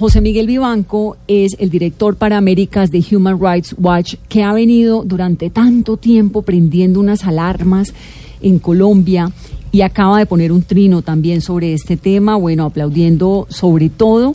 José 0.00 0.22
Miguel 0.22 0.46
Vivanco 0.46 1.18
es 1.28 1.56
el 1.58 1.68
director 1.68 2.16
para 2.16 2.38
Américas 2.38 2.90
de 2.90 3.04
Human 3.12 3.38
Rights 3.38 3.74
Watch, 3.76 4.14
que 4.30 4.42
ha 4.42 4.54
venido 4.54 5.04
durante 5.04 5.50
tanto 5.50 5.98
tiempo 5.98 6.40
prendiendo 6.40 7.00
unas 7.00 7.26
alarmas 7.26 7.92
en 8.40 8.60
Colombia 8.60 9.30
y 9.70 9.82
acaba 9.82 10.18
de 10.18 10.24
poner 10.24 10.52
un 10.52 10.62
trino 10.62 11.02
también 11.02 11.42
sobre 11.42 11.74
este 11.74 11.98
tema, 11.98 12.36
bueno, 12.36 12.64
aplaudiendo 12.64 13.46
sobre 13.50 13.90
todo 13.90 14.34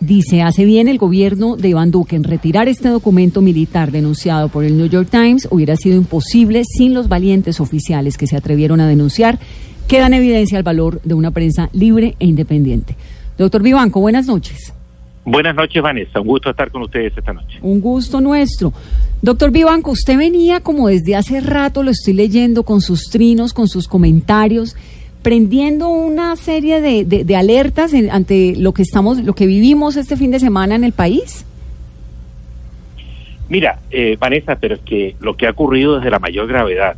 Dice, 0.00 0.42
hace 0.42 0.64
bien 0.64 0.88
el 0.88 0.98
gobierno 0.98 1.56
de 1.56 1.68
Iván 1.68 1.92
Duque 1.92 2.16
en 2.16 2.24
retirar 2.24 2.66
este 2.66 2.88
documento 2.88 3.40
militar 3.40 3.92
denunciado 3.92 4.48
por 4.48 4.64
el 4.64 4.76
New 4.76 4.88
York 4.88 5.08
Times. 5.10 5.46
Hubiera 5.48 5.76
sido 5.76 5.96
imposible 5.96 6.64
sin 6.64 6.92
los 6.92 7.08
valientes 7.08 7.60
oficiales 7.60 8.18
que 8.18 8.26
se 8.26 8.36
atrevieron 8.36 8.80
a 8.80 8.88
denunciar, 8.88 9.38
que 9.86 10.00
dan 10.00 10.12
evidencia 10.12 10.58
al 10.58 10.64
valor 10.64 11.00
de 11.04 11.14
una 11.14 11.30
prensa 11.30 11.70
libre 11.72 12.16
e 12.18 12.26
independiente. 12.26 12.96
Doctor 13.38 13.62
Vivanco, 13.62 14.00
buenas 14.00 14.26
noches. 14.26 14.74
Buenas 15.24 15.54
noches, 15.54 15.82
Vanessa. 15.82 16.20
Un 16.20 16.26
gusto 16.26 16.50
estar 16.50 16.70
con 16.70 16.82
ustedes 16.82 17.16
esta 17.16 17.32
noche. 17.32 17.58
Un 17.62 17.80
gusto 17.80 18.20
nuestro. 18.20 18.72
Doctor 19.22 19.50
Vivanco, 19.50 19.90
usted 19.90 20.18
venía 20.18 20.60
como 20.60 20.88
desde 20.88 21.16
hace 21.16 21.40
rato, 21.40 21.82
lo 21.82 21.90
estoy 21.90 22.12
leyendo, 22.12 22.62
con 22.62 22.80
sus 22.80 23.04
trinos, 23.10 23.54
con 23.54 23.68
sus 23.68 23.88
comentarios 23.88 24.76
prendiendo 25.24 25.88
una 25.88 26.36
serie 26.36 26.82
de, 26.82 27.04
de, 27.04 27.36
alertas 27.36 27.92
ante 28.12 28.54
lo 28.58 28.74
que 28.74 28.82
estamos, 28.82 29.18
lo 29.24 29.32
que 29.32 29.46
vivimos 29.46 29.96
este 29.96 30.16
fin 30.16 30.30
de 30.30 30.38
semana 30.38 30.74
en 30.74 30.84
el 30.84 30.92
país? 30.92 31.46
Mira, 33.48 33.80
eh, 33.90 34.16
Vanessa, 34.20 34.56
pero 34.56 34.74
es 34.74 34.82
que 34.82 35.16
lo 35.20 35.34
que 35.36 35.46
ha 35.46 35.50
ocurrido 35.50 35.96
es 35.96 36.04
de 36.04 36.10
la 36.10 36.18
mayor 36.18 36.46
gravedad. 36.46 36.96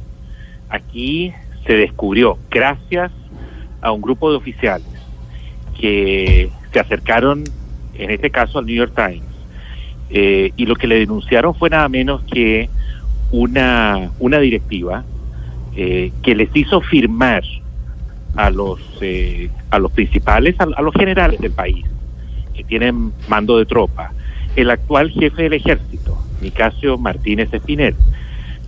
Aquí 0.68 1.32
se 1.66 1.74
descubrió, 1.74 2.36
gracias 2.50 3.12
a 3.80 3.92
un 3.92 4.02
grupo 4.02 4.30
de 4.32 4.36
oficiales 4.38 4.88
que 5.78 6.50
se 6.72 6.80
acercaron, 6.80 7.44
en 7.98 8.10
este 8.10 8.30
caso 8.30 8.58
al 8.58 8.66
New 8.66 8.74
York 8.74 8.92
Times, 8.94 9.22
eh, 10.10 10.52
y 10.56 10.66
lo 10.66 10.76
que 10.76 10.86
le 10.86 10.98
denunciaron 11.00 11.54
fue 11.54 11.70
nada 11.70 11.88
menos 11.88 12.22
que 12.22 12.68
una, 13.32 14.10
una 14.18 14.38
directiva 14.38 15.04
eh, 15.74 16.12
que 16.22 16.34
les 16.34 16.54
hizo 16.54 16.80
firmar 16.80 17.42
a 18.36 18.50
los 18.50 18.80
eh, 19.00 19.50
a 19.70 19.78
los 19.78 19.90
principales, 19.92 20.54
a, 20.60 20.66
los 20.66 20.94
generales 20.94 21.40
del 21.40 21.52
país 21.52 21.84
que 22.54 22.64
tienen 22.64 23.12
mando 23.28 23.58
de 23.58 23.66
tropa, 23.66 24.12
el 24.54 24.70
actual 24.70 25.10
jefe 25.10 25.42
del 25.42 25.54
ejército, 25.54 26.16
Nicasio 26.40 26.96
Martínez 26.96 27.52
Espinel. 27.52 27.94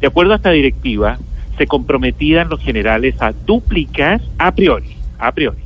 De 0.00 0.06
acuerdo 0.06 0.32
a 0.32 0.36
esta 0.36 0.50
directiva, 0.50 1.18
se 1.56 1.66
comprometían 1.66 2.48
los 2.48 2.60
generales 2.60 3.20
a 3.22 3.32
duplicar 3.32 4.20
a 4.38 4.52
priori, 4.52 4.96
a 5.18 5.32
priori, 5.32 5.62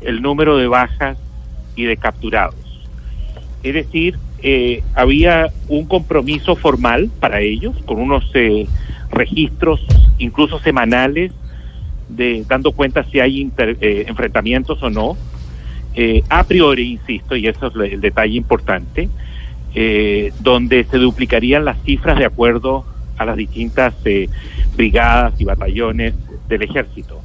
el 0.00 0.20
número 0.20 0.58
de 0.58 0.68
bajas 0.68 1.16
y 1.76 1.84
de 1.84 1.96
capturados. 1.96 2.63
Es 3.64 3.74
decir, 3.74 4.18
eh, 4.42 4.82
había 4.94 5.48
un 5.68 5.86
compromiso 5.86 6.54
formal 6.54 7.10
para 7.18 7.40
ellos, 7.40 7.74
con 7.86 7.98
unos 7.98 8.30
eh, 8.34 8.66
registros 9.10 9.84
incluso 10.18 10.58
semanales 10.60 11.32
de 12.08 12.44
dando 12.46 12.72
cuenta 12.72 13.04
si 13.04 13.20
hay 13.20 13.50
eh, 13.58 14.04
enfrentamientos 14.06 14.82
o 14.82 14.90
no. 14.90 15.16
Eh, 15.94 16.22
a 16.28 16.44
priori, 16.44 16.92
insisto, 16.92 17.36
y 17.36 17.46
eso 17.46 17.68
es 17.68 17.92
el 17.92 18.00
detalle 18.00 18.36
importante, 18.36 19.08
eh, 19.74 20.32
donde 20.40 20.84
se 20.84 20.98
duplicarían 20.98 21.64
las 21.64 21.80
cifras 21.82 22.18
de 22.18 22.24
acuerdo 22.24 22.84
a 23.16 23.24
las 23.24 23.36
distintas 23.36 23.94
brigadas 24.76 25.40
y 25.40 25.44
batallones 25.44 26.14
del 26.48 26.62
ejército. 26.62 27.22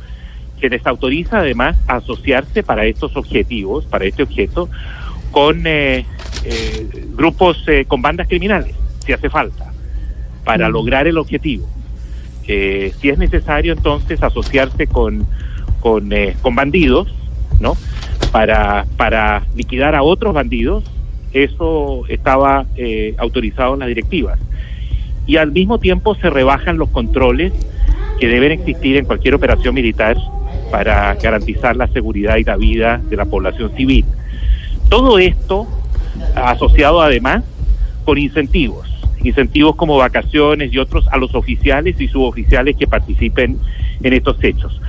Se 0.60 0.70
les 0.70 0.86
autoriza 0.86 1.40
además 1.40 1.78
a 1.88 1.96
asociarse 1.96 2.62
para 2.62 2.86
estos 2.86 3.16
objetivos, 3.18 3.86
para 3.86 4.06
este 4.06 4.22
objeto, 4.22 4.70
con 5.32 5.64
grupos, 7.16 7.64
con 7.88 8.02
bandas 8.02 8.28
criminales, 8.28 8.76
si 9.06 9.14
hace 9.14 9.30
falta, 9.30 9.72
para 10.44 10.70
lograr 10.70 11.08
el 11.08 11.18
objetivo 11.18 11.68
si 13.00 13.10
es 13.10 13.18
necesario 13.18 13.74
entonces 13.74 14.24
asociarse 14.24 14.88
con, 14.88 15.26
con, 15.82 16.12
eh, 16.12 16.36
con 16.42 16.56
bandidos, 16.56 17.08
¿no? 17.60 17.78
Para, 18.32 18.86
para 18.98 19.44
liquidar 19.56 19.96
a 19.96 20.02
otros 20.02 20.34
bandidos, 20.34 20.84
eso 21.32 22.04
estaba 22.08 22.66
eh, 22.76 23.14
autorizado 23.18 23.76
en 23.76 23.82
las 23.82 23.88
directivas. 23.90 24.40
Y 25.28 25.38
al 25.38 25.52
mismo 25.52 25.80
tiempo 25.80 26.16
se 26.16 26.30
rebajan 26.30 26.80
los 26.80 26.90
controles 26.90 27.54
que 28.20 28.28
deben 28.28 28.52
existir 28.52 28.98
en 28.98 29.06
cualquier 29.06 29.36
operación 29.36 29.76
militar 29.76 30.18
para 30.72 31.14
garantizar 31.16 31.76
la 31.76 31.88
seguridad 31.88 32.38
y 32.38 32.44
la 32.44 32.58
vida 32.58 33.00
de 33.10 33.16
la 33.16 33.26
población 33.26 33.72
civil. 33.76 34.06
Todo 34.90 35.20
esto 35.20 35.68
asociado 36.36 37.02
además 37.02 37.44
con 38.06 38.18
incentivos 38.18 38.90
incentivos 39.24 39.76
como 39.76 39.98
vacaciones 39.98 40.74
y 40.74 40.78
otros 40.78 41.08
a 41.10 41.18
los 41.18 41.36
oficiales 41.36 42.00
y 42.00 42.08
suboficiales 42.08 42.76
que 42.76 42.88
participen 42.88 43.60
en 44.02 44.14
estos 44.14 44.42
hechos. 44.44 44.80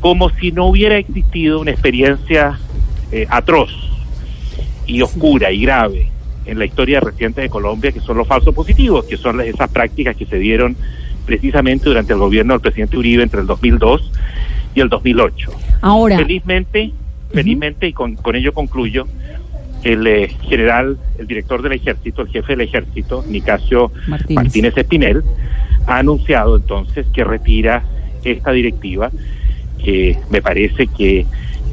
Como 0.00 0.30
si 0.30 0.52
no 0.52 0.66
hubiera 0.66 0.96
existido 0.96 1.60
una 1.60 1.70
experiencia 1.70 2.58
eh, 3.12 3.26
atroz 3.28 3.70
y 4.86 5.02
oscura 5.02 5.50
y 5.52 5.62
grave 5.62 6.08
en 6.46 6.58
la 6.58 6.64
historia 6.64 7.00
reciente 7.00 7.42
de 7.42 7.48
Colombia, 7.48 7.92
que 7.92 8.00
son 8.00 8.16
los 8.16 8.26
falsos 8.26 8.54
positivos, 8.54 9.04
que 9.04 9.16
son 9.16 9.40
esas 9.40 9.70
prácticas 9.70 10.16
que 10.16 10.26
se 10.26 10.38
dieron 10.38 10.76
precisamente 11.26 11.84
durante 11.88 12.12
el 12.12 12.18
gobierno 12.18 12.54
del 12.54 12.60
presidente 12.60 12.96
Uribe 12.96 13.22
entre 13.22 13.40
el 13.40 13.46
2002 13.46 14.10
y 14.74 14.80
el 14.80 14.88
2008. 14.88 15.50
Ahora, 15.82 16.16
felizmente, 16.16 16.92
felizmente, 17.32 17.88
y 17.88 17.92
con, 17.92 18.16
con 18.16 18.36
ello 18.36 18.52
concluyo, 18.52 19.06
el 19.84 20.06
eh, 20.06 20.28
general, 20.42 20.98
el 21.18 21.26
director 21.26 21.62
del 21.62 21.72
ejército, 21.72 22.22
el 22.22 22.28
jefe 22.28 22.52
del 22.52 22.62
ejército, 22.62 23.24
Nicasio 23.26 23.92
Martínez. 24.28 24.76
Espinel, 24.76 25.22
ha 25.86 25.98
anunciado 25.98 26.56
entonces 26.56 27.06
que 27.12 27.24
retira 27.24 27.82
esta 28.24 28.52
directiva, 28.52 29.10
que 29.82 30.18
me 30.30 30.42
parece 30.42 30.86
que 30.86 31.26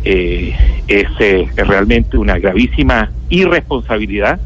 eh, 0.04 0.56
es 0.88 1.08
eh, 1.20 1.48
realmente 1.56 2.18
una 2.18 2.40
gravísima 2.40 3.12
irresponsabilidad 3.30 4.40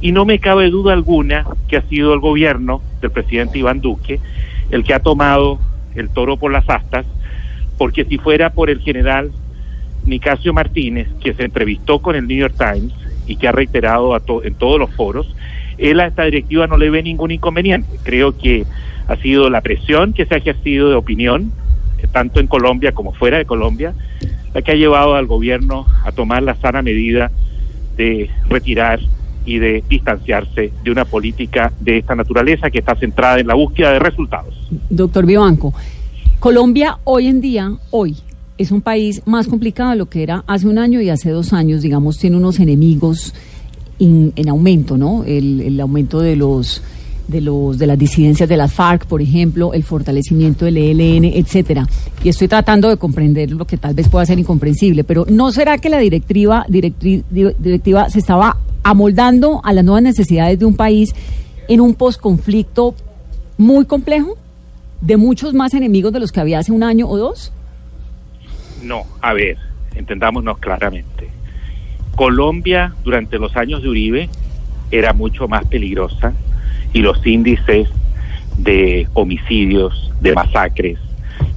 y 0.00 0.12
no 0.12 0.24
me 0.24 0.40
cabe 0.40 0.70
duda 0.70 0.92
alguna 0.92 1.46
que 1.68 1.76
ha 1.76 1.82
sido 1.82 2.12
el 2.12 2.20
gobierno 2.20 2.82
del 3.00 3.10
presidente 3.12 3.58
Iván 3.58 3.80
Duque 3.80 4.20
el 4.70 4.84
que 4.84 4.94
ha 4.94 5.00
tomado 5.00 5.58
el 5.94 6.10
toro 6.10 6.36
por 6.36 6.52
las 6.52 6.68
astas, 6.68 7.06
porque 7.78 8.04
si 8.04 8.18
fuera 8.18 8.50
por 8.50 8.70
el 8.70 8.80
general 8.80 9.30
Nicasio 10.06 10.52
Martínez, 10.52 11.08
que 11.20 11.34
se 11.34 11.44
entrevistó 11.44 12.00
con 12.00 12.16
el 12.16 12.26
New 12.26 12.38
York 12.38 12.54
Times 12.56 12.92
y 13.26 13.36
que 13.36 13.48
ha 13.48 13.52
reiterado 13.52 14.14
a 14.14 14.22
en 14.44 14.54
todos 14.54 14.78
los 14.78 14.90
foros, 14.94 15.26
él 15.78 16.00
a 16.00 16.06
esta 16.06 16.24
directiva 16.24 16.66
no 16.66 16.76
le 16.76 16.90
ve 16.90 17.02
ningún 17.02 17.30
inconveniente. 17.30 17.98
Creo 18.02 18.36
que 18.36 18.64
ha 19.08 19.16
sido 19.16 19.50
la 19.50 19.60
presión 19.60 20.12
que 20.12 20.26
se 20.26 20.34
ha 20.34 20.38
ejercido 20.38 20.88
de 20.88 20.94
opinión, 20.94 21.52
eh, 21.98 22.06
tanto 22.10 22.40
en 22.40 22.46
Colombia 22.46 22.92
como 22.92 23.12
fuera 23.12 23.38
de 23.38 23.44
Colombia, 23.44 23.94
la 24.54 24.62
que 24.62 24.72
ha 24.72 24.74
llevado 24.74 25.14
al 25.14 25.26
gobierno 25.26 25.86
a 26.04 26.12
tomar 26.12 26.42
la 26.42 26.54
sana 26.56 26.82
medida 26.82 27.30
de 27.96 28.30
retirar 28.48 29.00
y 29.44 29.58
de 29.58 29.84
distanciarse 29.88 30.72
de 30.82 30.90
una 30.90 31.04
política 31.04 31.72
de 31.80 31.98
esta 31.98 32.14
naturaleza 32.14 32.70
que 32.70 32.78
está 32.78 32.96
centrada 32.96 33.38
en 33.38 33.46
la 33.46 33.54
búsqueda 33.54 33.92
de 33.92 33.98
resultados. 34.00 34.54
Doctor 34.90 35.24
Vivanco, 35.24 35.72
Colombia 36.40 36.98
hoy 37.04 37.28
en 37.28 37.40
día, 37.40 37.72
hoy, 37.90 38.16
es 38.58 38.70
un 38.70 38.80
país 38.80 39.22
más 39.26 39.48
complicado 39.48 39.90
de 39.90 39.96
lo 39.96 40.06
que 40.06 40.22
era 40.22 40.44
hace 40.46 40.66
un 40.66 40.78
año 40.78 41.00
y 41.00 41.10
hace 41.10 41.30
dos 41.30 41.52
años, 41.52 41.82
digamos, 41.82 42.18
tiene 42.18 42.36
unos 42.36 42.58
enemigos 42.58 43.34
en 43.98 44.48
aumento, 44.48 44.96
¿no? 44.96 45.24
El, 45.24 45.78
aumento 45.80 46.20
de 46.20 46.36
los 46.36 46.82
de 47.28 47.40
los 47.40 47.76
de 47.76 47.88
las 47.88 47.98
disidencias 47.98 48.48
de 48.48 48.56
las 48.56 48.72
FARC, 48.72 49.06
por 49.06 49.20
ejemplo, 49.20 49.72
el 49.72 49.82
fortalecimiento 49.82 50.64
del 50.64 50.76
ELN, 50.76 51.24
etcétera. 51.24 51.88
Y 52.22 52.28
estoy 52.28 52.46
tratando 52.46 52.88
de 52.88 52.98
comprender 52.98 53.50
lo 53.50 53.66
que 53.66 53.76
tal 53.76 53.94
vez 53.94 54.08
pueda 54.08 54.24
ser 54.26 54.38
incomprensible, 54.38 55.02
pero 55.02 55.26
¿no 55.28 55.50
será 55.50 55.78
que 55.78 55.88
la 55.88 55.98
directiva 55.98 56.64
directiva 56.68 58.10
se 58.10 58.18
estaba 58.18 58.58
amoldando 58.82 59.60
a 59.64 59.72
las 59.72 59.84
nuevas 59.84 60.02
necesidades 60.02 60.58
de 60.58 60.64
un 60.64 60.76
país 60.76 61.14
en 61.68 61.80
un 61.80 61.94
posconflicto 61.94 62.94
muy 63.58 63.86
complejo, 63.86 64.36
de 65.00 65.16
muchos 65.16 65.52
más 65.52 65.74
enemigos 65.74 66.12
de 66.12 66.20
los 66.20 66.30
que 66.32 66.40
había 66.40 66.60
hace 66.60 66.70
un 66.70 66.82
año 66.82 67.08
o 67.08 67.16
dos? 67.16 67.52
No, 68.86 69.04
a 69.20 69.32
ver, 69.32 69.56
entendámonos 69.96 70.58
claramente. 70.58 71.28
Colombia 72.14 72.94
durante 73.02 73.36
los 73.36 73.56
años 73.56 73.82
de 73.82 73.88
Uribe 73.88 74.28
era 74.92 75.12
mucho 75.12 75.48
más 75.48 75.64
peligrosa 75.66 76.32
y 76.92 77.00
los 77.00 77.26
índices 77.26 77.88
de 78.56 79.08
homicidios, 79.14 80.12
de 80.20 80.34
masacres, 80.34 81.00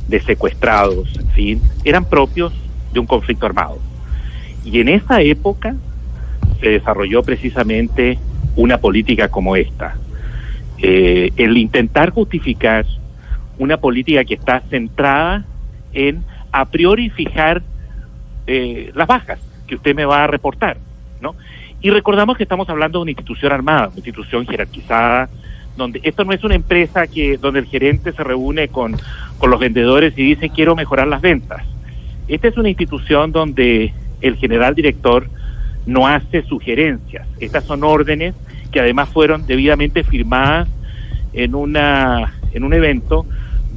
de 0.08 0.20
secuestrados, 0.22 1.16
en 1.20 1.30
fin, 1.30 1.62
eran 1.84 2.04
propios 2.04 2.52
de 2.92 3.00
un 3.00 3.06
conflicto 3.06 3.46
armado. 3.46 3.78
Y 4.66 4.80
en 4.80 4.90
esa 4.90 5.22
época 5.22 5.76
se 6.60 6.70
desarrolló 6.70 7.22
precisamente 7.22 8.18
una 8.56 8.80
política 8.80 9.28
como 9.28 9.56
esta. 9.56 9.96
Eh, 10.80 11.32
el 11.38 11.58
intentar 11.58 12.10
justificar 12.10 12.88
una 13.60 13.78
política 13.78 14.26
que 14.26 14.34
está 14.34 14.62
centrada 14.70 15.46
en 15.94 16.24
a 16.52 16.66
priori 16.66 17.10
fijar 17.10 17.62
eh, 18.48 18.92
las 18.96 19.08
bajas 19.08 19.40
que 19.68 19.76
usted 19.76 19.96
me 19.96 20.06
va 20.06 20.24
a 20.24 20.28
reportar, 20.28 20.78
¿no? 21.22 21.36
Y 21.82 21.92
recordamos 21.92 22.36
que 22.38 22.44
estamos 22.44 22.68
hablando 22.70 23.00
de 23.00 23.04
una 23.04 23.12
institución 23.12 23.52
armada, 23.52 23.88
una 23.88 23.98
institución 23.98 24.46
jerarquizada, 24.46 25.30
donde 25.78 26.02
esto 26.04 26.26
no 26.26 26.34
es 26.34 26.44
una 26.44 26.56
empresa 26.56 27.08
que 27.08 27.38
donde 27.38 27.60
el 27.60 27.66
gerente 27.66 28.12
se 28.12 28.24
reúne 28.24 28.68
con, 28.68 28.98
con 29.38 29.50
los 29.50 29.60
vendedores 29.60 30.14
y 30.18 30.24
dice 30.24 30.50
quiero 30.50 30.76
mejorar 30.76 31.08
las 31.08 31.22
ventas. 31.22 31.64
Esta 32.28 32.48
es 32.48 32.58
una 32.58 32.70
institución 32.70 33.32
donde 33.32 33.94
el 34.22 34.36
general 34.36 34.76
director 34.76 35.28
no 35.86 36.08
hace 36.08 36.44
sugerencias. 36.44 37.28
Estas 37.40 37.64
son 37.64 37.84
órdenes 37.84 38.36
que 38.72 38.80
además 38.80 39.10
fueron 39.10 39.48
debidamente 39.48 40.04
firmadas 40.04 40.68
en 41.34 41.56
una 41.56 42.34
en 42.52 42.64
un 42.64 42.74
evento 42.74 43.26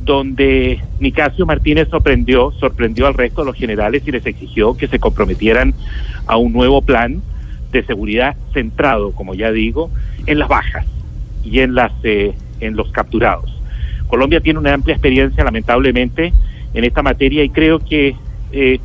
donde 0.04 0.80
Nicasio 1.00 1.46
Martínez 1.46 1.88
sorprendió, 1.88 2.50
sorprendió 2.52 3.06
al 3.06 3.14
resto 3.14 3.42
de 3.42 3.46
los 3.46 3.56
generales 3.56 4.02
y 4.06 4.12
les 4.12 4.26
exigió 4.26 4.76
que 4.76 4.88
se 4.88 4.98
comprometieran 4.98 5.74
a 6.26 6.36
un 6.36 6.52
nuevo 6.52 6.82
plan 6.82 7.22
de 7.70 7.84
seguridad 7.84 8.36
centrado, 8.52 9.12
como 9.12 9.34
ya 9.34 9.50
digo, 9.52 9.90
en 10.26 10.38
las 10.38 10.48
bajas 10.48 10.86
y 11.44 11.60
en 11.60 11.74
las 11.74 11.92
eh, 12.02 12.34
en 12.60 12.76
los 12.76 12.90
capturados. 12.90 13.50
Colombia 14.08 14.40
tiene 14.40 14.58
una 14.58 14.74
amplia 14.74 14.94
experiencia, 14.94 15.42
lamentablemente, 15.42 16.32
en 16.74 16.84
esta 16.84 17.02
materia 17.02 17.42
y 17.44 17.48
creo 17.48 17.78
que 17.78 18.14
eh, 18.52 18.80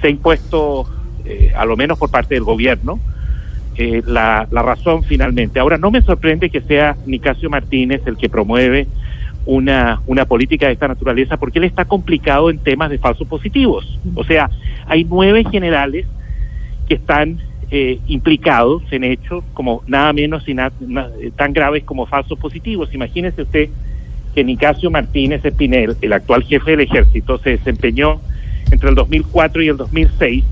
se 0.00 0.06
ha 0.06 0.10
impuesto, 0.10 0.86
eh, 1.24 1.52
a 1.54 1.64
lo 1.64 1.76
menos 1.76 1.98
por 1.98 2.10
parte 2.10 2.34
del 2.34 2.44
gobierno, 2.44 2.98
la, 4.04 4.46
la 4.50 4.62
razón 4.62 5.02
finalmente. 5.02 5.58
Ahora, 5.58 5.78
no 5.78 5.90
me 5.90 6.02
sorprende 6.02 6.50
que 6.50 6.60
sea 6.60 6.94
Nicasio 7.06 7.48
Martínez 7.48 8.02
el 8.04 8.18
que 8.18 8.28
promueve 8.28 8.86
una, 9.44 10.00
una 10.06 10.24
política 10.24 10.66
de 10.66 10.72
esta 10.72 10.88
naturaleza 10.88 11.36
porque 11.36 11.58
él 11.58 11.64
está 11.64 11.84
complicado 11.84 12.50
en 12.50 12.58
temas 12.58 12.90
de 12.90 12.98
falsos 12.98 13.26
positivos. 13.26 13.98
O 14.14 14.24
sea, 14.24 14.50
hay 14.86 15.04
nueve 15.04 15.44
generales 15.50 16.06
que 16.88 16.94
están 16.94 17.38
eh, 17.70 17.98
implicados 18.06 18.82
en 18.90 19.04
hechos 19.04 19.44
como 19.54 19.82
nada 19.86 20.12
menos 20.12 20.44
y 20.46 20.54
tan 21.36 21.52
graves 21.52 21.84
como 21.84 22.06
falsos 22.06 22.38
positivos. 22.38 22.92
Imagínese 22.94 23.42
usted 23.42 23.70
que 24.34 24.44
Nicasio 24.44 24.90
Martínez 24.90 25.44
Espinel, 25.44 25.96
el 26.00 26.12
actual 26.12 26.42
jefe 26.44 26.72
del 26.72 26.80
ejército, 26.80 27.38
se 27.38 27.50
desempeñó 27.50 28.20
entre 28.70 28.88
el 28.88 28.94
2004 28.94 29.62
y 29.62 29.68
el 29.68 29.76
2006 29.76 30.44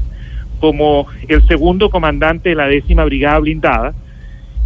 como 0.60 1.06
el 1.26 1.46
segundo 1.46 1.88
comandante 1.88 2.50
de 2.50 2.54
la 2.54 2.66
décima 2.66 3.04
brigada 3.06 3.38
blindada, 3.38 3.94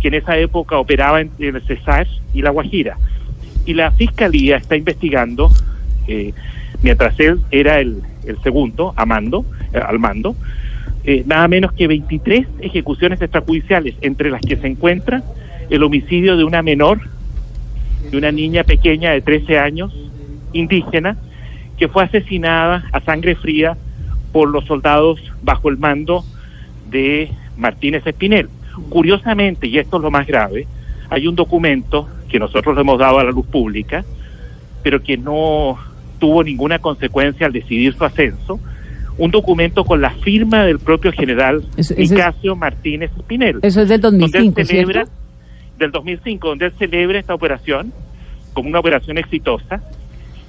que 0.01 0.09
en 0.09 0.15
esa 0.15 0.37
época 0.39 0.77
operaba 0.77 1.21
entre 1.21 1.49
el 1.49 1.63
Cesar 1.63 2.09
y 2.33 2.43
la 2.43 2.51
Guajira 2.51 2.97
y 3.67 3.75
la 3.75 3.91
fiscalía 3.93 4.57
está 4.57 4.77
investigando, 4.77 5.51
eh, 6.07 6.33
mientras 6.83 7.19
él 7.21 7.41
era 7.51 7.81
el, 7.81 8.03
el 8.27 8.41
segundo 8.43 8.93
amando, 8.97 9.45
eh, 9.73 9.79
al 9.79 9.99
mando, 9.99 10.37
eh, 11.05 11.23
nada 11.27 11.47
menos 11.49 11.73
que 11.73 11.87
23 11.87 12.47
ejecuciones 12.61 13.21
extrajudiciales, 13.21 13.95
entre 14.01 14.31
las 14.31 14.41
que 14.41 14.57
se 14.57 14.67
encuentra 14.67 15.23
el 15.71 15.83
homicidio 15.83 16.37
de 16.37 16.45
una 16.45 16.63
menor, 16.63 17.01
de 18.11 18.17
una 18.17 18.33
niña 18.33 18.65
pequeña 18.65 19.11
de 19.13 19.21
13 19.21 19.59
años, 19.59 19.95
indígena, 20.53 21.17
que 21.79 21.89
fue 21.89 22.05
asesinada 22.05 22.85
a 22.93 23.01
sangre 23.01 23.35
fría 23.35 23.77
por 24.33 24.49
los 24.49 24.65
soldados 24.65 25.21
bajo 25.43 25.69
el 25.69 25.79
mando 25.79 26.25
de 26.91 27.31
Martínez 27.57 28.07
Espinel. 28.07 28.49
Curiosamente, 28.89 29.67
y 29.67 29.79
esto 29.79 29.99
es 29.99 30.03
lo 30.03 30.11
más 30.11 30.27
grave, 30.27 30.67
hay 31.11 31.27
un 31.27 31.37
documento 31.37 32.09
que 32.29 32.39
nosotros 32.39 32.75
le 32.75 32.83
hemos 32.83 32.99
dado 32.99 33.19
a 33.19 33.25
la 33.25 33.31
luz 33.31 33.47
pública, 33.47 34.05
pero 34.83 35.03
que 35.03 35.17
no 35.17 35.79
tuvo 36.19 36.43
ninguna 36.43 36.79
consecuencia 36.79 37.47
al 37.47 37.53
decidir 37.53 37.95
su 37.95 38.05
ascenso, 38.05 38.61
un 39.17 39.31
documento 39.31 39.85
con 39.85 40.01
la 40.01 40.11
firma 40.11 40.65
del 40.65 40.79
propio 40.79 41.13
general 41.13 41.65
Nicasio 41.97 42.57
Martínez 42.57 43.11
Espinel. 43.17 43.59
Eso 43.63 43.83
es 43.83 43.89
del 43.89 44.01
2005, 44.01 44.65
celebra, 44.65 45.05
Del 45.79 45.91
2005, 45.91 46.49
donde 46.49 46.67
él 46.67 46.73
celebra 46.79 47.19
esta 47.19 47.35
operación 47.35 47.93
como 48.53 48.69
una 48.69 48.81
operación 48.81 49.19
exitosa 49.19 49.83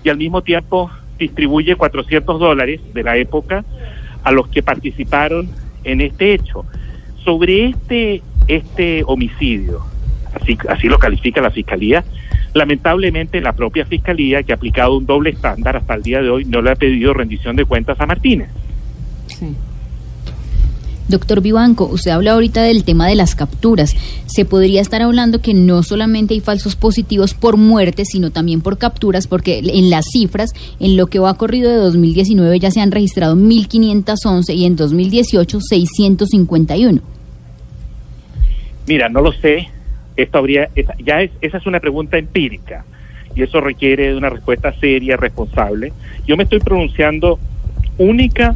y 0.04 0.10
al 0.10 0.18
mismo 0.18 0.42
tiempo 0.42 0.90
distribuye 1.18 1.76
400 1.76 2.40
dólares 2.40 2.82
de 2.94 3.04
la 3.04 3.18
época 3.18 3.64
a 4.24 4.32
los 4.32 4.48
que 4.48 4.64
participaron 4.64 5.50
en 5.84 6.02
este 6.02 6.34
hecho. 6.34 6.66
Sobre 7.24 7.70
este, 7.70 8.22
este 8.48 9.04
homicidio, 9.06 9.82
así, 10.46 10.58
así 10.70 10.88
lo 10.88 11.00
califica 11.00 11.42
la 11.42 11.52
Fiscalía. 11.52 12.04
Lamentablemente, 12.54 13.42
la 13.42 13.54
propia 13.54 13.86
Fiscalía, 13.86 14.44
que 14.44 14.54
ha 14.54 14.56
aplicado 14.56 14.98
un 14.98 15.06
doble 15.06 15.32
estándar 15.32 15.76
hasta 15.76 15.96
el 15.96 16.04
día 16.04 16.22
de 16.22 16.30
hoy, 16.30 16.46
no 16.46 16.62
le 16.62 16.72
ha 16.72 16.76
pedido 16.76 17.14
rendición 17.14 17.56
de 17.56 17.66
cuentas 17.66 18.00
a 18.00 18.06
Martínez. 18.06 18.50
Doctor 21.08 21.42
Vivanco, 21.42 21.86
usted 21.86 22.12
habla 22.12 22.32
ahorita 22.32 22.64
del 22.64 22.84
tema 22.84 23.08
de 23.08 23.14
las 23.14 23.36
capturas. 23.36 23.96
Se 24.26 24.44
podría 24.44 24.82
estar 24.82 25.04
hablando 25.04 25.40
que 25.40 25.54
no 25.54 25.84
solamente 25.84 26.34
hay 26.34 26.40
falsos 26.40 26.76
positivos 26.76 27.36
por 27.36 27.58
muerte, 27.58 28.06
sino 28.06 28.32
también 28.32 28.62
por 28.62 28.80
capturas, 28.80 29.28
porque 29.28 29.60
en 29.60 29.92
las 29.92 30.06
cifras, 30.12 30.54
en 30.80 30.98
lo 30.98 31.06
que 31.08 31.20
va 31.20 31.38
corrido 31.38 31.70
de 31.70 31.78
2019 31.78 32.60
ya 32.60 32.72
se 32.72 32.82
han 32.82 32.92
registrado 32.92 33.36
1.511 33.36 34.56
y 34.56 34.66
en 34.66 34.76
2018 34.76 35.60
651. 35.62 37.02
Mira, 38.88 39.10
no 39.10 39.22
lo 39.22 39.32
sé, 39.34 39.68
esto 40.18 40.38
habría, 40.38 40.70
ya 41.04 41.22
es, 41.22 41.32
esa 41.42 41.58
es 41.58 41.66
una 41.66 41.80
pregunta 41.80 42.18
empírica 42.18 42.86
y 43.36 43.44
eso 43.44 43.60
requiere 43.62 44.10
de 44.10 44.18
una 44.18 44.30
respuesta 44.30 44.74
seria, 44.80 45.18
responsable. 45.18 45.92
Yo 46.26 46.38
me 46.38 46.44
estoy 46.44 46.60
pronunciando 46.60 47.38
única 47.98 48.56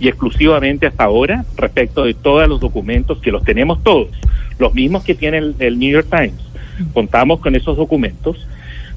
y 0.00 0.08
exclusivamente 0.08 0.86
hasta 0.86 1.04
ahora 1.04 1.44
respecto 1.56 2.04
de 2.04 2.14
todos 2.14 2.46
los 2.48 2.60
documentos 2.60 3.18
que 3.18 3.30
los 3.30 3.44
tenemos 3.44 3.82
todos, 3.82 4.08
los 4.58 4.74
mismos 4.74 5.04
que 5.04 5.14
tiene 5.14 5.38
el, 5.38 5.78
New 5.78 5.90
York 5.90 6.08
Times. 6.10 6.42
Contamos 6.92 7.40
con 7.40 7.54
esos 7.54 7.76
documentos, 7.76 8.46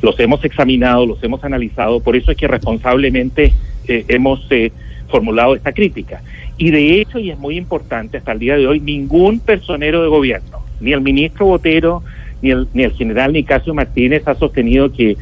los 0.01 0.19
hemos 0.19 0.43
examinado, 0.43 1.05
los 1.05 1.23
hemos 1.23 1.43
analizado, 1.43 2.01
por 2.01 2.15
eso 2.15 2.31
es 2.31 2.37
que 2.37 2.47
responsablemente 2.47 3.53
eh, 3.87 4.05
hemos 4.07 4.45
eh, 4.49 4.71
formulado 5.07 5.55
esta 5.55 5.71
crítica. 5.71 6.21
Y 6.57 6.71
de 6.71 6.99
hecho, 6.99 7.19
y 7.19 7.31
es 7.31 7.39
muy 7.39 7.57
importante, 7.57 8.17
hasta 8.17 8.33
el 8.33 8.39
día 8.39 8.57
de 8.57 8.67
hoy, 8.67 8.81
ningún 8.81 9.39
personero 9.39 10.01
de 10.01 10.09
gobierno, 10.09 10.58
ni 10.79 10.93
el 10.93 11.01
ministro 11.01 11.45
Botero, 11.45 12.03
ni 12.41 12.51
el, 12.51 12.67
ni 12.73 12.83
el 12.83 12.93
general 12.93 13.33
Nicasio 13.33 13.73
Martínez 13.73 14.27
ha 14.27 14.35
sostenido 14.35 14.91
que 14.91 15.17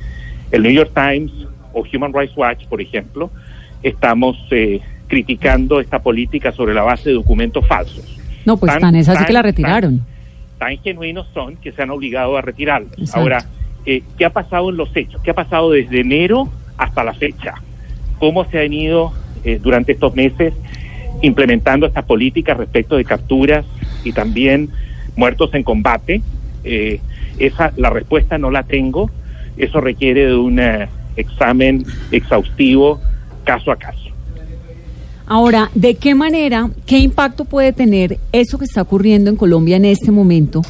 el 0.51 0.63
New 0.63 0.71
York 0.71 0.91
Times 0.93 1.31
o 1.73 1.83
Human 1.93 2.13
Rights 2.13 2.35
Watch, 2.35 2.65
por 2.67 2.81
ejemplo, 2.81 3.29
estamos 3.83 4.37
eh, 4.51 4.79
criticando 5.07 5.79
esta 5.79 5.99
política 5.99 6.51
sobre 6.51 6.73
la 6.73 6.83
base 6.83 7.09
de 7.09 7.15
documentos 7.15 7.65
falsos. 7.67 8.17
No, 8.45 8.57
pues 8.57 8.77
tan, 8.79 8.95
es 8.95 9.09
así 9.09 9.25
que 9.25 9.33
la 9.33 9.41
retiraron. 9.41 10.01
Tan, 10.57 10.77
genuinos 10.77 11.27
son 11.33 11.57
que 11.57 11.71
se 11.71 11.83
han 11.83 11.89
obligado 11.89 12.37
a 12.37 12.41
retirarlos. 12.41 13.13
Ahora, 13.13 13.45
eh, 13.85 14.03
¿qué 14.17 14.25
ha 14.25 14.29
pasado 14.29 14.69
en 14.69 14.77
los 14.77 14.95
hechos? 14.95 15.21
¿Qué 15.21 15.31
ha 15.31 15.35
pasado 15.35 15.71
desde 15.71 15.99
enero 15.99 16.49
hasta 16.77 17.03
la 17.03 17.13
fecha? 17.13 17.55
¿Cómo 18.19 18.45
se 18.45 18.59
han 18.59 18.73
ido 18.73 19.11
eh, 19.43 19.59
durante 19.61 19.91
estos 19.91 20.15
meses 20.15 20.53
implementando 21.21 21.85
esta 21.85 22.03
política 22.03 22.53
respecto 22.53 22.95
de 22.95 23.05
capturas 23.05 23.65
y 24.03 24.11
también 24.11 24.69
muertos 25.17 25.53
en 25.53 25.63
combate. 25.63 26.21
Eh, 26.63 27.01
esa, 27.39 27.73
la 27.75 27.89
respuesta 27.89 28.37
no 28.37 28.49
la 28.49 28.63
tengo. 28.63 29.11
Eso 29.57 29.81
requiere 29.81 30.27
de 30.27 30.35
un 30.35 30.59
eh, 30.59 30.87
examen 31.17 31.85
exhaustivo 32.11 33.01
caso 33.43 33.71
a 33.71 33.75
caso. 33.75 33.99
Ahora, 35.25 35.69
¿de 35.75 35.95
qué 35.95 36.15
manera, 36.15 36.69
qué 36.85 36.99
impacto 36.99 37.43
puede 37.43 37.73
tener 37.73 38.17
eso 38.31 38.57
que 38.57 38.63
está 38.63 38.81
ocurriendo 38.81 39.29
en 39.29 39.35
Colombia 39.35 39.75
en 39.75 39.83
este 39.83 40.09
momento 40.09 40.61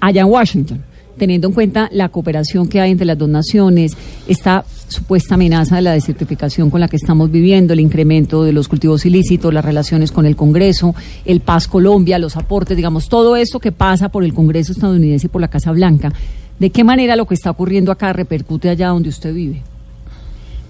allá 0.00 0.20
en 0.20 0.28
Washington? 0.28 0.84
Teniendo 1.22 1.46
en 1.46 1.54
cuenta 1.54 1.88
la 1.92 2.08
cooperación 2.08 2.68
que 2.68 2.80
hay 2.80 2.90
entre 2.90 3.06
las 3.06 3.16
dos 3.16 3.28
naciones, 3.28 3.96
esta 4.26 4.64
supuesta 4.88 5.36
amenaza 5.36 5.76
de 5.76 5.82
la 5.82 5.92
desertificación 5.92 6.68
con 6.68 6.80
la 6.80 6.88
que 6.88 6.96
estamos 6.96 7.30
viviendo, 7.30 7.74
el 7.74 7.78
incremento 7.78 8.42
de 8.42 8.52
los 8.52 8.66
cultivos 8.66 9.06
ilícitos, 9.06 9.54
las 9.54 9.64
relaciones 9.64 10.10
con 10.10 10.26
el 10.26 10.34
Congreso, 10.34 10.96
el 11.24 11.38
Paz 11.38 11.68
Colombia, 11.68 12.18
los 12.18 12.36
aportes, 12.36 12.76
digamos, 12.76 13.08
todo 13.08 13.36
eso 13.36 13.60
que 13.60 13.70
pasa 13.70 14.08
por 14.08 14.24
el 14.24 14.34
Congreso 14.34 14.72
estadounidense 14.72 15.28
y 15.28 15.30
por 15.30 15.40
la 15.40 15.46
Casa 15.46 15.70
Blanca. 15.70 16.12
¿De 16.58 16.70
qué 16.70 16.82
manera 16.82 17.14
lo 17.14 17.24
que 17.24 17.34
está 17.34 17.52
ocurriendo 17.52 17.92
acá 17.92 18.12
repercute 18.12 18.68
allá 18.68 18.88
donde 18.88 19.10
usted 19.10 19.32
vive? 19.32 19.62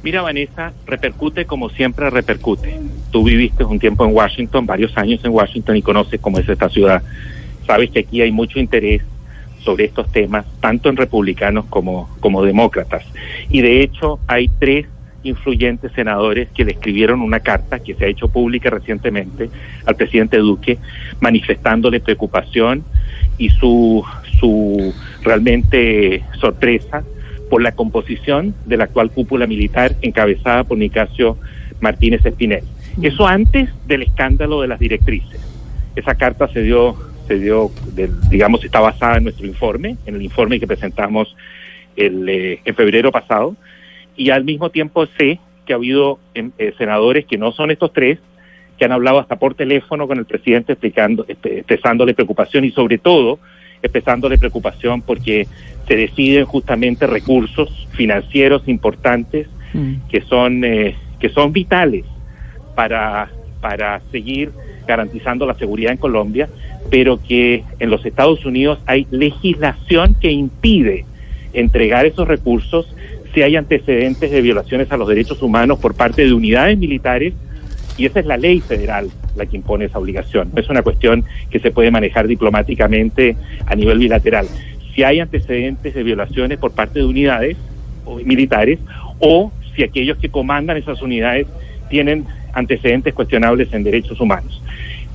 Mira, 0.02 0.20
Vanessa, 0.20 0.74
repercute 0.86 1.46
como 1.46 1.70
siempre 1.70 2.10
repercute. 2.10 2.78
Tú 3.10 3.24
viviste 3.24 3.64
un 3.64 3.78
tiempo 3.78 4.04
en 4.04 4.14
Washington, 4.14 4.66
varios 4.66 4.94
años 4.98 5.24
en 5.24 5.30
Washington 5.30 5.78
y 5.78 5.80
conoces 5.80 6.20
cómo 6.20 6.40
es 6.40 6.46
esta 6.46 6.68
ciudad. 6.68 7.02
Sabes 7.66 7.88
que 7.88 8.00
aquí 8.00 8.20
hay 8.20 8.32
mucho 8.32 8.58
interés 8.58 9.00
sobre 9.64 9.84
estos 9.84 10.10
temas, 10.10 10.44
tanto 10.60 10.88
en 10.88 10.96
republicanos 10.96 11.66
como, 11.66 12.08
como 12.20 12.42
demócratas. 12.44 13.04
Y 13.50 13.60
de 13.60 13.82
hecho 13.82 14.18
hay 14.26 14.48
tres 14.58 14.86
influyentes 15.24 15.92
senadores 15.92 16.48
que 16.50 16.64
le 16.64 16.72
escribieron 16.72 17.20
una 17.20 17.40
carta 17.40 17.78
que 17.78 17.94
se 17.94 18.04
ha 18.04 18.08
hecho 18.08 18.28
pública 18.28 18.70
recientemente 18.70 19.50
al 19.86 19.94
presidente 19.94 20.38
Duque 20.38 20.78
manifestándole 21.20 22.00
preocupación 22.00 22.82
y 23.38 23.50
su, 23.50 24.04
su 24.40 24.92
realmente 25.22 26.24
sorpresa 26.40 27.04
por 27.48 27.62
la 27.62 27.72
composición 27.72 28.54
de 28.66 28.76
la 28.76 28.84
actual 28.84 29.10
cúpula 29.10 29.46
militar 29.46 29.94
encabezada 30.02 30.64
por 30.64 30.78
Nicasio 30.78 31.36
Martínez 31.80 32.24
Espinel. 32.24 32.64
Eso 33.00 33.26
antes 33.26 33.68
del 33.86 34.02
escándalo 34.02 34.60
de 34.60 34.68
las 34.68 34.78
directrices. 34.78 35.40
Esa 35.94 36.14
carta 36.14 36.48
se 36.48 36.62
dio 36.62 36.96
digamos, 37.38 38.64
está 38.64 38.80
basada 38.80 39.18
en 39.18 39.24
nuestro 39.24 39.46
informe, 39.46 39.96
en 40.06 40.14
el 40.14 40.22
informe 40.22 40.60
que 40.60 40.66
presentamos 40.66 41.36
el, 41.96 42.28
eh, 42.28 42.60
en 42.64 42.74
febrero 42.74 43.10
pasado, 43.12 43.56
y 44.16 44.30
al 44.30 44.44
mismo 44.44 44.70
tiempo 44.70 45.06
sé 45.18 45.38
que 45.66 45.72
ha 45.72 45.76
habido 45.76 46.18
em, 46.34 46.50
eh, 46.58 46.74
senadores 46.76 47.26
que 47.26 47.38
no 47.38 47.52
son 47.52 47.70
estos 47.70 47.92
tres, 47.92 48.18
que 48.78 48.84
han 48.84 48.92
hablado 48.92 49.18
hasta 49.18 49.36
por 49.36 49.54
teléfono 49.54 50.08
con 50.08 50.18
el 50.18 50.24
presidente 50.24 50.72
explicando, 50.72 51.24
expresándole 51.28 52.14
preocupación 52.14 52.64
y 52.64 52.70
sobre 52.72 52.98
todo 52.98 53.38
expresándole 53.82 54.38
preocupación 54.38 55.02
porque 55.02 55.46
se 55.86 55.96
deciden 55.96 56.44
justamente 56.44 57.06
recursos 57.06 57.88
financieros 57.92 58.62
importantes 58.66 59.48
mm. 59.74 60.08
que 60.08 60.22
son 60.22 60.64
eh, 60.64 60.96
que 61.18 61.28
son 61.28 61.52
vitales 61.52 62.04
para 62.74 63.30
para 63.60 64.00
seguir 64.10 64.52
garantizando 64.86 65.46
la 65.46 65.54
seguridad 65.54 65.92
en 65.92 65.98
Colombia, 65.98 66.48
pero 66.90 67.20
que 67.22 67.64
en 67.78 67.90
los 67.90 68.04
Estados 68.04 68.44
Unidos 68.44 68.78
hay 68.86 69.06
legislación 69.10 70.16
que 70.20 70.30
impide 70.30 71.04
entregar 71.52 72.06
esos 72.06 72.26
recursos 72.26 72.92
si 73.34 73.42
hay 73.42 73.56
antecedentes 73.56 74.30
de 74.30 74.40
violaciones 74.42 74.90
a 74.92 74.96
los 74.96 75.08
derechos 75.08 75.42
humanos 75.42 75.78
por 75.78 75.94
parte 75.94 76.24
de 76.24 76.32
unidades 76.32 76.78
militares 76.78 77.34
y 77.96 78.06
esa 78.06 78.20
es 78.20 78.26
la 78.26 78.36
ley 78.36 78.60
federal 78.60 79.10
la 79.36 79.46
que 79.46 79.56
impone 79.56 79.86
esa 79.86 79.98
obligación. 79.98 80.50
No 80.52 80.60
es 80.60 80.68
una 80.68 80.82
cuestión 80.82 81.24
que 81.50 81.58
se 81.58 81.70
puede 81.70 81.90
manejar 81.90 82.26
diplomáticamente 82.26 83.36
a 83.66 83.74
nivel 83.74 83.98
bilateral. 83.98 84.46
Si 84.94 85.02
hay 85.02 85.20
antecedentes 85.20 85.94
de 85.94 86.02
violaciones 86.02 86.58
por 86.58 86.72
parte 86.72 86.98
de 86.98 87.06
unidades 87.06 87.56
militares 88.24 88.78
o 89.18 89.52
si 89.74 89.82
aquellos 89.82 90.18
que 90.18 90.28
comandan 90.28 90.76
esas 90.76 91.00
unidades 91.00 91.46
tienen 91.88 92.26
antecedentes 92.52 93.14
cuestionables 93.14 93.72
en 93.72 93.84
derechos 93.84 94.20
humanos. 94.20 94.62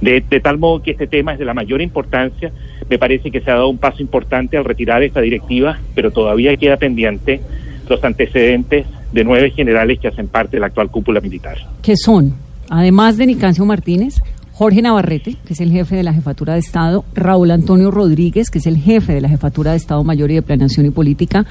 De, 0.01 0.21
tal 0.21 0.57
modo 0.57 0.81
que 0.81 0.91
este 0.91 1.07
tema 1.07 1.33
es 1.33 1.39
de 1.39 1.45
la 1.45 1.53
mayor 1.53 1.81
importancia. 1.81 2.51
Me 2.89 2.99
parece 2.99 3.31
que 3.31 3.41
se 3.41 3.49
ha 3.49 3.55
dado 3.55 3.69
un 3.69 3.77
paso 3.77 4.01
importante 4.01 4.57
al 4.57 4.65
retirar 4.65 5.01
esta 5.03 5.21
directiva, 5.21 5.79
pero 5.95 6.11
todavía 6.11 6.55
queda 6.57 6.77
pendiente 6.77 7.41
los 7.89 8.03
antecedentes 8.03 8.85
de 9.11 9.23
nueve 9.23 9.51
generales 9.51 9.99
que 9.99 10.07
hacen 10.07 10.27
parte 10.27 10.57
de 10.57 10.61
la 10.61 10.67
actual 10.67 10.91
cúpula 10.91 11.19
militar. 11.19 11.57
¿Qué 11.81 11.95
son? 11.95 12.35
Además 12.69 13.17
de 13.17 13.25
Nicancio 13.25 13.65
Martínez, 13.65 14.21
Jorge 14.51 14.81
Navarrete, 14.81 15.35
que 15.45 15.53
es 15.53 15.61
el 15.61 15.71
jefe 15.71 15.95
de 15.95 16.03
la 16.03 16.13
Jefatura 16.13 16.53
de 16.53 16.59
Estado, 16.59 17.05
Raúl 17.13 17.51
Antonio 17.51 17.91
Rodríguez, 17.91 18.49
que 18.49 18.59
es 18.59 18.67
el 18.67 18.77
jefe 18.77 19.13
de 19.13 19.21
la 19.21 19.29
Jefatura 19.29 19.71
de 19.71 19.77
Estado 19.77 20.03
Mayor 20.03 20.31
y 20.31 20.35
de 20.35 20.41
Planeación 20.41 20.85
y 20.85 20.89
Política, 20.89 21.45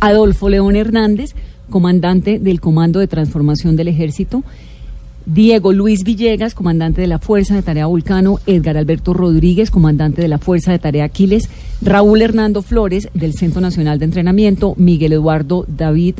Adolfo 0.00 0.48
León 0.48 0.76
Hernández, 0.76 1.34
comandante 1.70 2.38
del 2.38 2.60
Comando 2.60 3.00
de 3.00 3.08
Transformación 3.08 3.76
del 3.76 3.88
Ejército, 3.88 4.44
Diego 5.26 5.72
Luis 5.72 6.04
Villegas, 6.04 6.54
comandante 6.54 7.00
de 7.00 7.06
la 7.06 7.18
Fuerza 7.18 7.54
de 7.54 7.62
Tarea 7.62 7.86
Vulcano, 7.86 8.38
Edgar 8.46 8.76
Alberto 8.76 9.14
Rodríguez, 9.14 9.70
comandante 9.70 10.22
de 10.22 10.28
la 10.28 10.38
Fuerza 10.38 10.72
de 10.72 10.78
Tarea 10.78 11.04
Aquiles, 11.04 11.50
Raúl 11.80 12.22
Hernando 12.22 12.62
Flores, 12.62 13.08
del 13.14 13.34
Centro 13.34 13.60
Nacional 13.60 13.98
de 13.98 14.06
Entrenamiento, 14.06 14.74
Miguel 14.76 15.12
Eduardo 15.12 15.64
David 15.68 16.16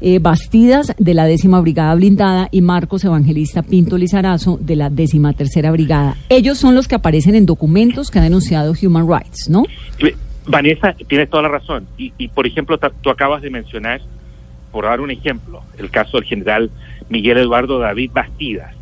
eh, 0.00 0.18
Bastidas, 0.18 0.94
de 0.98 1.14
la 1.14 1.24
décima 1.24 1.60
Brigada 1.60 1.94
Blindada, 1.94 2.48
y 2.50 2.60
Marcos 2.60 3.04
Evangelista 3.04 3.62
Pinto 3.62 3.96
Lizarazo, 3.96 4.58
de 4.60 4.76
la 4.76 4.90
décima 4.90 5.32
tercera 5.32 5.70
Brigada. 5.70 6.16
Ellos 6.28 6.58
son 6.58 6.74
los 6.74 6.86
que 6.86 6.96
aparecen 6.96 7.34
en 7.34 7.46
documentos 7.46 8.10
que 8.10 8.18
ha 8.18 8.22
denunciado 8.22 8.74
Human 8.82 9.08
Rights, 9.08 9.48
¿no? 9.48 9.64
Vanessa, 10.46 10.94
tienes 11.08 11.28
toda 11.28 11.44
la 11.44 11.48
razón. 11.48 11.86
Y, 11.98 12.12
y 12.18 12.28
por 12.28 12.46
ejemplo, 12.46 12.78
tú 13.00 13.10
acabas 13.10 13.42
de 13.42 13.50
mencionar, 13.50 14.00
por 14.70 14.84
dar 14.84 15.00
un 15.00 15.10
ejemplo, 15.10 15.62
el 15.78 15.90
caso 15.90 16.18
del 16.18 16.26
general 16.26 16.70
Miguel 17.08 17.38
Eduardo 17.38 17.78
David 17.78 18.10
Bastidas, 18.12 18.74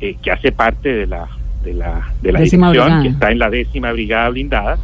eh, 0.00 0.16
que 0.22 0.30
hace 0.30 0.52
parte 0.52 0.92
de 0.92 1.06
la 1.06 1.28
de 1.66 1.74
la, 1.74 2.12
de 2.22 2.32
la 2.32 2.40
dirección, 2.40 3.02
que 3.02 3.08
está 3.08 3.32
en 3.32 3.38
la 3.38 3.50
décima 3.50 3.92
brigada 3.92 4.28
blindada, 4.30 4.78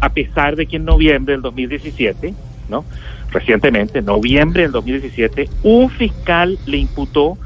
a 0.00 0.10
pesar 0.10 0.56
de 0.56 0.66
que 0.66 0.76
en 0.76 0.84
noviembre 0.84 1.32
del 1.32 1.42
2017, 1.42 2.34
¿no? 2.68 2.84
Recientemente, 3.30 4.00
en 4.00 4.04
noviembre 4.04 4.62
del 4.62 4.72
2017, 4.72 5.48
un 5.62 5.90
fiscal 5.90 6.58
le 6.66 6.76
imputó 6.76 7.38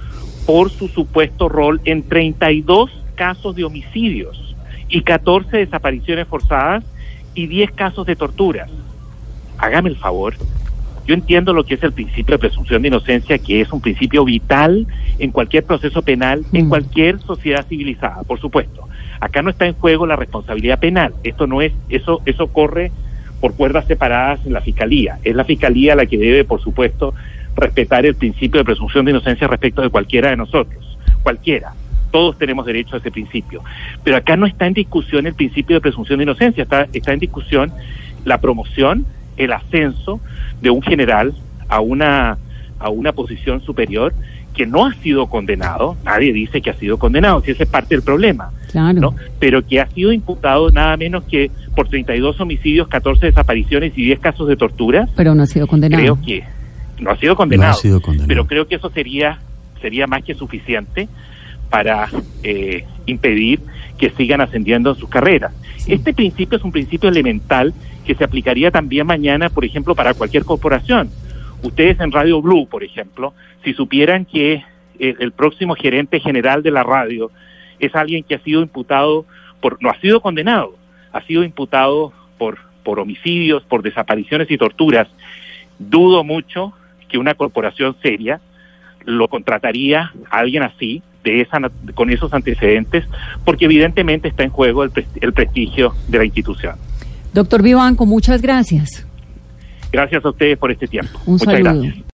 por 0.46 0.70
su 0.70 0.88
supuesto 0.88 1.48
rol 1.48 1.80
en 1.84 2.02
32 2.02 2.90
casos 3.14 3.54
de 3.54 3.64
homicidios 3.64 4.56
y 4.88 5.02
14 5.02 5.56
desapariciones 5.56 6.26
forzadas 6.26 6.84
y 7.34 7.46
10 7.46 7.72
casos 7.72 8.06
de 8.06 8.16
torturas. 8.16 8.68
Hágame 9.58 9.90
el 9.90 9.96
favor, 9.96 10.34
yo 11.06 11.14
entiendo 11.14 11.52
lo 11.52 11.64
que 11.64 11.74
es 11.74 11.82
el 11.82 11.92
principio 11.92 12.34
de 12.34 12.38
presunción 12.38 12.82
de 12.82 12.88
inocencia, 12.88 13.38
que 13.38 13.60
es 13.60 13.72
un 13.72 13.80
principio 13.80 14.24
vital 14.24 14.86
en 15.18 15.30
cualquier 15.30 15.64
proceso 15.64 16.02
penal, 16.02 16.44
en 16.52 16.66
mm. 16.66 16.68
cualquier 16.68 17.20
sociedad 17.20 17.66
civilizada, 17.66 18.22
por 18.22 18.40
supuesto. 18.40 18.88
Acá 19.20 19.42
no 19.42 19.50
está 19.50 19.66
en 19.66 19.74
juego 19.74 20.06
la 20.06 20.16
responsabilidad 20.16 20.78
penal. 20.78 21.14
Esto 21.24 21.46
no 21.46 21.62
es, 21.62 21.72
eso, 21.88 22.22
eso 22.26 22.48
corre 22.48 22.92
por 23.40 23.54
cuerdas 23.54 23.86
separadas 23.86 24.44
en 24.46 24.52
la 24.52 24.60
fiscalía. 24.60 25.18
Es 25.24 25.34
la 25.34 25.44
fiscalía 25.44 25.96
la 25.96 26.06
que 26.06 26.18
debe, 26.18 26.44
por 26.44 26.60
supuesto, 26.60 27.14
respetar 27.56 28.06
el 28.06 28.14
principio 28.14 28.58
de 28.58 28.64
presunción 28.64 29.04
de 29.04 29.10
inocencia 29.10 29.48
respecto 29.48 29.82
de 29.82 29.90
cualquiera 29.90 30.30
de 30.30 30.36
nosotros. 30.36 30.98
Cualquiera. 31.22 31.72
Todos 32.10 32.38
tenemos 32.38 32.66
derecho 32.66 32.94
a 32.94 32.98
ese 32.98 33.10
principio. 33.10 33.62
Pero 34.04 34.16
acá 34.16 34.36
no 34.36 34.46
está 34.46 34.66
en 34.66 34.74
discusión 34.74 35.26
el 35.26 35.34
principio 35.34 35.76
de 35.76 35.80
presunción 35.80 36.18
de 36.18 36.24
inocencia, 36.24 36.62
está, 36.62 36.86
está 36.92 37.12
en 37.12 37.20
discusión 37.20 37.72
la 38.24 38.40
promoción, 38.40 39.06
el 39.36 39.52
ascenso 39.52 40.20
de 40.60 40.70
un 40.70 40.82
general 40.82 41.34
a 41.68 41.80
una, 41.80 42.38
a 42.78 42.90
una 42.90 43.12
posición 43.12 43.60
superior 43.62 44.14
que 44.54 44.66
no 44.66 44.86
ha 44.86 44.94
sido 44.94 45.26
condenado, 45.28 45.96
nadie 46.04 46.32
dice 46.32 46.60
que 46.60 46.70
ha 46.70 46.74
sido 46.74 46.98
condenado, 46.98 47.40
si 47.40 47.52
ese 47.52 47.62
es 47.62 47.68
parte 47.68 47.94
del 47.94 48.04
problema, 48.04 48.50
¿no? 48.94 49.14
pero 49.38 49.66
que 49.66 49.80
ha 49.80 49.86
sido 49.88 50.12
imputado 50.12 50.70
nada 50.70 50.96
menos 50.96 51.24
que 51.24 51.50
por 51.74 51.88
32 51.88 52.38
homicidios, 52.40 52.88
14 52.88 53.26
desapariciones 53.26 53.96
y 53.96 54.04
10 54.04 54.20
casos 54.20 54.48
de 54.48 54.56
tortura. 54.56 55.08
Pero 55.16 55.34
no 55.34 55.42
ha 55.42 55.46
sido 55.46 55.66
condenado. 55.66 56.02
Creo 56.02 56.22
que 56.22 56.44
no 57.02 57.10
ha 57.10 57.16
sido 57.16 57.34
condenado, 57.34 57.78
pero 58.28 58.46
creo 58.46 58.68
que 58.68 58.74
eso 58.74 58.90
sería, 58.90 59.38
sería 59.80 60.06
más 60.06 60.22
que 60.22 60.34
suficiente 60.34 61.08
para 61.70 62.08
eh, 62.42 62.84
impedir 63.06 63.60
que 63.96 64.10
sigan 64.10 64.42
ascendiendo 64.42 64.90
en 64.90 64.96
sus 64.96 65.08
carreras. 65.08 65.52
Este 65.86 66.12
principio 66.12 66.58
es 66.58 66.64
un 66.64 66.72
principio 66.72 67.08
elemental 67.08 67.72
que 68.04 68.14
se 68.14 68.24
aplicaría 68.24 68.70
también 68.70 69.06
mañana, 69.06 69.48
por 69.48 69.64
ejemplo, 69.64 69.94
para 69.94 70.14
cualquier 70.14 70.44
corporación. 70.44 71.10
Ustedes 71.62 72.00
en 72.00 72.12
Radio 72.12 72.42
Blue, 72.42 72.66
por 72.66 72.82
ejemplo, 72.82 73.34
si 73.64 73.72
supieran 73.72 74.24
que 74.24 74.64
el, 74.98 75.32
próximo 75.32 75.74
gerente 75.74 76.20
general 76.20 76.62
de 76.62 76.70
la 76.70 76.82
radio 76.82 77.30
es 77.78 77.94
alguien 77.94 78.22
que 78.24 78.34
ha 78.34 78.40
sido 78.40 78.62
imputado 78.62 79.26
por, 79.60 79.82
no 79.82 79.90
ha 79.90 80.00
sido 80.00 80.20
condenado, 80.20 80.76
ha 81.12 81.22
sido 81.22 81.44
imputado 81.44 82.12
por, 82.38 82.58
por 82.82 83.00
homicidios, 83.00 83.62
por 83.64 83.82
desapariciones 83.82 84.50
y 84.50 84.58
torturas, 84.58 85.08
dudo 85.78 86.24
mucho 86.24 86.72
que 87.08 87.18
una 87.18 87.34
corporación 87.34 87.96
seria 88.02 88.40
lo 89.04 89.28
contrataría 89.28 90.12
a 90.30 90.38
alguien 90.38 90.62
así, 90.62 91.02
de 91.24 91.40
esa, 91.40 91.58
con 91.94 92.10
esos 92.10 92.32
antecedentes, 92.32 93.04
porque 93.44 93.64
evidentemente 93.64 94.28
está 94.28 94.42
en 94.44 94.50
juego 94.50 94.84
el, 94.84 94.92
el 95.20 95.32
prestigio 95.32 95.94
de 96.08 96.18
la 96.18 96.24
institución. 96.24 96.76
Doctor 97.32 97.62
Vivanco, 97.62 98.06
muchas 98.06 98.42
gracias. 98.42 99.06
Gracias 99.90 100.24
a 100.24 100.30
ustedes 100.30 100.58
por 100.58 100.70
este 100.70 100.86
tiempo. 100.86 101.20
Un 101.26 101.38
saludo. 101.38 101.84